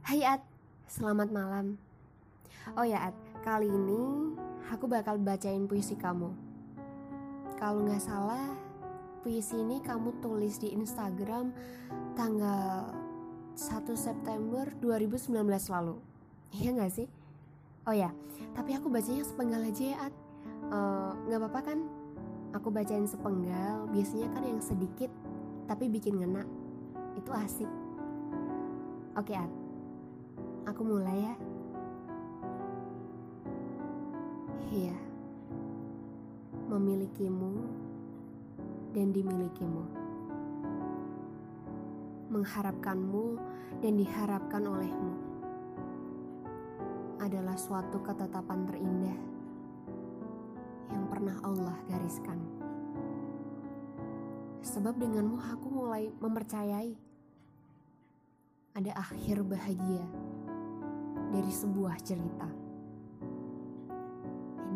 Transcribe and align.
Hai 0.00 0.24
Ad, 0.24 0.40
selamat 0.88 1.28
malam. 1.28 1.76
Oh 2.72 2.88
ya 2.88 3.12
Ad, 3.12 3.16
kali 3.44 3.68
ini 3.68 4.32
aku 4.72 4.88
bakal 4.88 5.20
bacain 5.20 5.68
puisi 5.68 5.92
kamu. 5.92 6.32
Kalau 7.60 7.84
nggak 7.84 8.00
salah, 8.00 8.56
puisi 9.20 9.60
ini 9.60 9.84
kamu 9.84 10.24
tulis 10.24 10.56
di 10.56 10.72
Instagram 10.72 11.52
tanggal 12.16 12.96
1 13.52 13.60
September 13.92 14.64
2019 14.80 15.36
lalu. 15.68 16.00
Iya 16.56 16.70
nggak 16.80 16.92
sih? 16.96 17.06
Oh 17.84 17.92
ya, 17.92 18.08
tapi 18.56 18.72
aku 18.72 18.88
bacanya 18.88 19.20
sepenggal 19.20 19.60
aja 19.60 19.84
ya 19.84 19.98
Ad. 20.08 20.14
Eh, 20.64 21.10
nggak 21.28 21.38
uh, 21.38 21.42
apa-apa 21.44 21.60
kan? 21.60 21.78
Aku 22.56 22.72
bacain 22.72 23.04
sepenggal, 23.04 23.84
biasanya 23.92 24.32
kan 24.32 24.48
yang 24.48 24.64
sedikit 24.64 25.12
tapi 25.68 25.92
bikin 25.92 26.24
ngena. 26.24 26.48
Itu 27.20 27.36
asik. 27.36 27.68
Oke 29.14 29.36
Ad, 29.36 29.69
Aku 30.68 30.84
mulai 30.84 31.18
ya. 31.24 31.34
Iya. 34.70 34.96
Memilikimu 36.68 37.52
dan 38.92 39.08
dimilikimu. 39.14 39.84
Mengharapkanmu 42.30 43.24
dan 43.80 43.92
diharapkan 43.98 44.62
olehmu 44.66 45.14
adalah 47.20 47.56
suatu 47.58 48.00
ketetapan 48.00 48.64
terindah 48.64 49.18
yang 50.90 51.04
pernah 51.10 51.36
Allah 51.44 51.76
gariskan. 51.86 52.38
Sebab 54.60 54.96
denganmu 54.96 55.40
aku 55.40 55.66
mulai 55.72 56.12
mempercayai 56.20 56.94
ada 58.74 58.92
akhir 58.94 59.42
bahagia 59.42 60.04
dari 61.30 61.50
sebuah 61.50 61.96
cerita. 62.02 62.48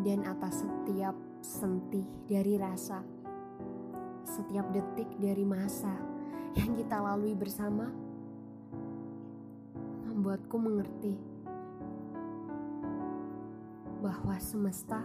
Dan 0.05 0.23
atas 0.23 0.63
setiap 0.63 1.15
sentih 1.43 2.05
dari 2.25 2.55
rasa, 2.55 3.03
setiap 4.23 4.71
detik 4.71 5.09
dari 5.19 5.43
masa 5.43 5.91
yang 6.55 6.73
kita 6.73 6.97
lalui 7.03 7.35
bersama, 7.35 7.91
membuatku 10.07 10.55
mengerti 10.55 11.13
bahwa 13.99 14.37
semesta 14.39 15.01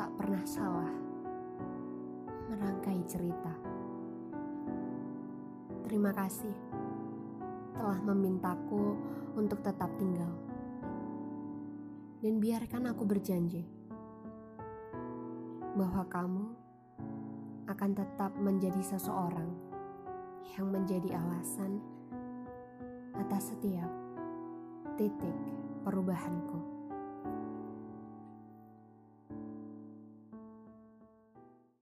tak 0.00 0.10
pernah 0.16 0.44
salah 0.48 0.92
merangkai 2.48 2.98
cerita. 3.04 3.52
Terima 5.84 6.12
kasih 6.12 6.67
telah 7.98 8.14
memintaku 8.14 8.94
untuk 9.34 9.58
tetap 9.58 9.90
tinggal. 9.98 10.30
Dan 12.22 12.38
biarkan 12.38 12.94
aku 12.94 13.02
berjanji 13.02 13.66
bahwa 15.74 16.06
kamu 16.06 16.46
akan 17.66 17.90
tetap 17.98 18.30
menjadi 18.38 18.78
seseorang 18.86 19.50
yang 20.54 20.70
menjadi 20.70 21.18
alasan 21.18 21.82
atas 23.18 23.50
setiap 23.50 23.90
titik 24.94 25.34
perubahanku. 25.82 26.77